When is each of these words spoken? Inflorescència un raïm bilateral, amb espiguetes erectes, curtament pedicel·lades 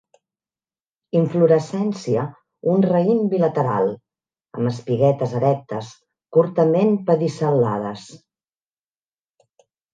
Inflorescència 1.19 2.23
un 2.71 2.85
raïm 2.93 3.19
bilateral, 3.35 3.93
amb 4.61 4.73
espiguetes 4.73 5.37
erectes, 5.43 5.93
curtament 6.39 6.99
pedicel·lades 7.13 8.11